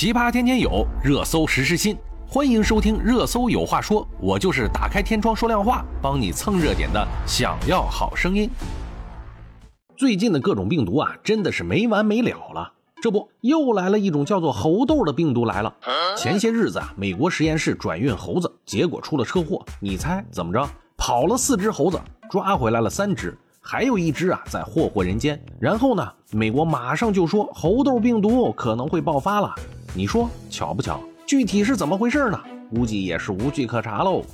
[0.00, 1.94] 奇葩天天有，热搜时时新。
[2.26, 7.06] 欢迎收听《热搜有话说》，我就是打开天窗说亮话，帮你蹭热点的。
[7.26, 8.48] 想要好声音。
[9.98, 12.72] 最近的各种病毒啊，真的是没完没了了。
[13.02, 15.70] 这不，又来了一种叫做猴痘的病毒来了。
[16.16, 19.62] 前些日子啊，美国实验室转运猴子，结果出了车祸。
[19.80, 20.66] 你猜怎么着？
[20.96, 23.36] 跑了四只猴子，抓回来了三只。
[23.60, 25.38] 还有一只啊，在祸祸人间。
[25.60, 29.54] 然后呢，美国马上就说猴痘病毒可能会爆发了。
[29.92, 31.00] 你说巧不巧？
[31.26, 32.40] 具体是怎么回事呢？
[32.72, 34.24] 估计也是无据可查喽。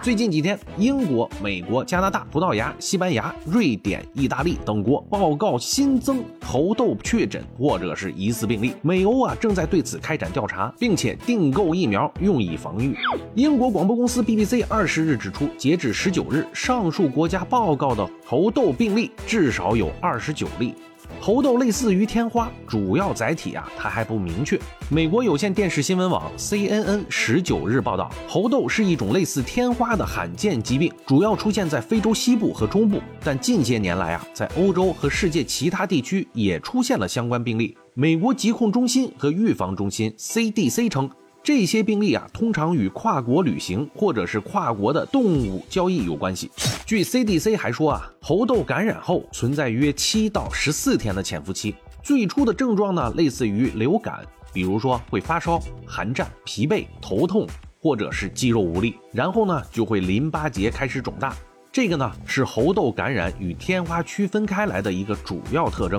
[0.00, 8.72] 最近几天，英国、美国、加拿大、葡萄牙、西班牙、瑞典、意大利等国报告新增猴痘确诊或者是疑似病例。
[8.82, 12.96] 美欧啊正在对此开展调查，并且订购疫苗用以防御。
[13.34, 20.74] 英国广播公司 BBC 二十日指出，截至十九日，上述国家报告的猴痘病例至少有二十九例。
[21.20, 24.58] 猴痘类似于天花，主要载体啊，它还不明确。
[24.88, 37.76] 美国有线电视新闻网 CNN 十九日报道，猴痘是一种类似天花的罕见疾病，主要出现在非洲西部和中部，但近些年来啊，在欧洲和世界其他地区也出现了相关病例。
[37.94, 41.10] 美国疾控中心和预防中心 CDC 称。
[41.42, 46.50] 这些病例啊，通常与跨国旅行或者是跨国的动物交易有关系。
[46.84, 54.20] 据 CDC 还说啊，猴痘感染后存在约七到十四天的潜伏期，最初的症状呢，类似于流感，
[54.52, 57.46] 比如说会发烧、寒战、疲惫、头痛，
[57.80, 61.34] 或者是肌肉无力，然后呢，就会淋巴结开始肿大。
[61.70, 65.98] 这个呢是猴痘感染与天花区分开来的一个主要特征。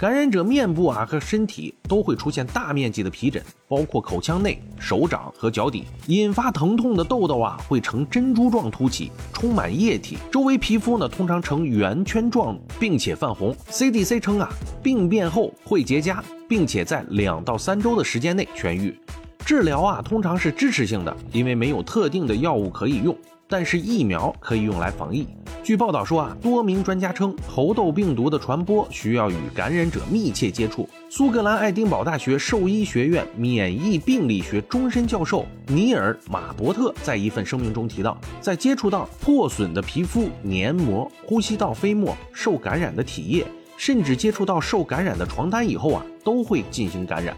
[0.00, 5.84] 感染者面部啊和身体都会出现大面积的皮疹，包括口腔内、手掌和脚底。
[6.06, 13.54] 引发疼痛的痘痘啊会呈珍珠状凸起，充满液体，周围皮肤呢通常呈圆圈状，并且泛红。
[13.68, 14.48] CDC 称啊，
[14.82, 18.98] 病变后会结痂，并且在两到三周的时间内痊愈。
[19.44, 23.14] 治疗啊通常是支持性的，因为没有特定的药物可以用。
[23.46, 25.26] 但是疫苗可以用来防疫。
[25.70, 30.88] 据报道说啊，多名专家称，猴痘病毒的传播需要与感染者密切接触。
[31.08, 47.36] 苏格兰爱丁堡大学兽医学院免疫病理学终身教授尼尔马伯特在一份声明中提到，在接触到破损的皮肤、黏膜、呼吸道飞沫、受感染的体液，甚至接触到受感染的床单以后啊，都会进行感染。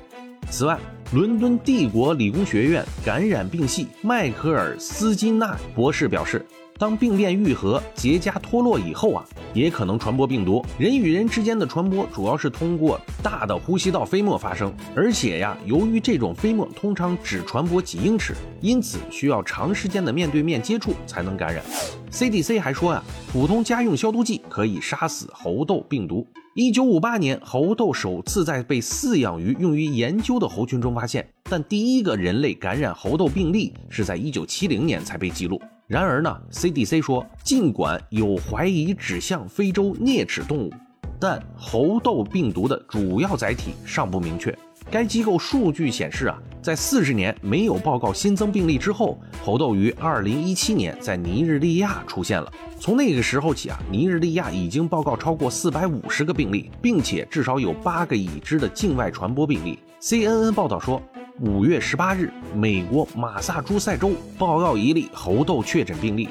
[0.49, 0.78] 此外，
[1.12, 6.44] 伦敦帝国理工学院感染病系迈克尔斯金纳博士表示，
[6.78, 9.25] 当病变愈合、结痂脱落以后啊，
[9.55, 10.65] 也可能传播病毒。
[10.78, 21.62] 人与人之间的传播主要是通过大的呼吸道飞沫发生，而且呀，由于这种飞沫通常只传播几英尺，因此需要长时间的面对面接触才能感染。
[22.11, 26.27] CDC 还说呀，普通家用消毒剂可以杀死猴痘病毒。
[26.55, 35.59] 一九五八年，猴痘首次在被饲养于用于研究的猴群中发现，但第一个人类感染猴痘病例是在一九七零年才被记录。
[35.93, 40.73] 然而呢，CDC 说，尽管有怀疑指向非洲啮齿动物，
[41.21, 44.59] 但猴痘病毒的主要载体尚不明确。
[44.91, 52.51] 该机构数据显示啊，在四十年没有报告新增病例之后，猴痘于二零一七年在尼日利亚出现了。
[52.81, 59.79] 从那个时候起啊，尼日利亚已经报告超过四百五十个病例，并且至少有八个已知的境外传播病例。
[60.01, 61.01] CNN 报道说，
[61.41, 66.28] 五月十八日，美国马萨诸塞州报告一例猴痘确诊病例，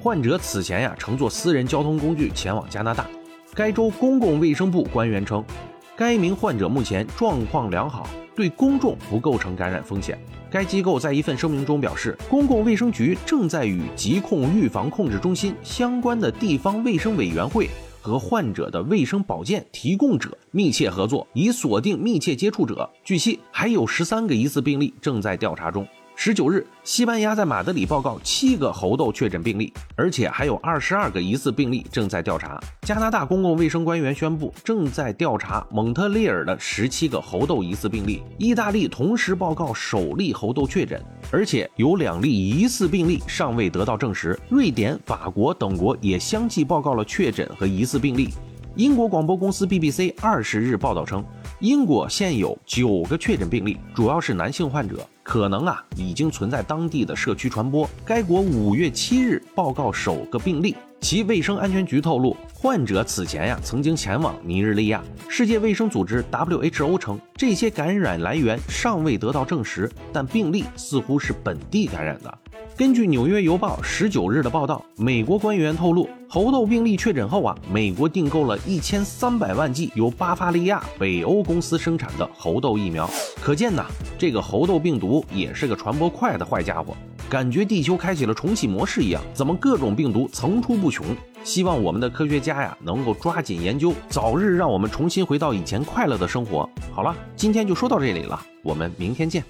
[0.00, 3.06] 患者此前呀乘坐私人交通工具前往加拿大。
[3.54, 5.44] 该州公共卫生部官员称。
[5.96, 10.18] 该名患者目前状况良好，对公众不构成感染风险。
[10.50, 17.68] 该机构在一份声明中表示，公共卫生局正在与疾控预防控制中心相关的地方卫生委员会
[18.00, 22.88] 和患者的卫生保健提供者密切合作，以锁定密切接触者。
[23.04, 25.86] 据悉，还有十三个疑似病例正在调查中。
[26.22, 32.60] 十九日，西班牙在马德里报告七个猴痘确诊病例，而且还有二十二个疑似病例正在调查。
[32.82, 38.22] 加拿大公共卫生官员宣布，正在调查蒙特利尔的十七个猴痘疑似病例。
[38.36, 41.02] 意大利同时报告首例猴痘确诊，
[41.32, 44.38] 而且有两例疑似病例尚未得到证实。
[44.50, 48.28] 瑞典、法国等国也相继报告了确诊和疑似病例。
[48.76, 51.24] 英国广播公司 BBC 二十日报道称，
[51.58, 55.06] 英国现有九个确诊病例，主要是男性患者。
[55.24, 57.88] 可能啊，已经存在当地的社区传播。
[58.04, 65.02] 该国五月七日报告首个病例，其卫生安全局透露，患者此前呀曾经前往尼日利亚。
[65.28, 72.38] 世界卫生组织 WHO 称，这些感染来源尚未得到证实，但病例似乎是本地感染的。
[72.80, 83.06] 根据《纽约邮报》十九日的报道，美国官员透露，猴痘病例确诊后啊，美国订购了一千三百万剂由巴伐利亚北欧公司生产的猴痘疫苗。
[83.42, 83.84] 可见呐，
[84.16, 86.96] 这个猴痘病毒也是个传播快的坏家伙，
[87.28, 91.04] 感觉地球开启了重启模式一样，怎么各种病毒层出不穷？
[91.44, 96.66] 希望我们的科学家呀，能够抓紧研究，早日让我们重新回到以前快乐的生活。
[96.90, 99.44] 好了，今天就说到这里了，我们明天见。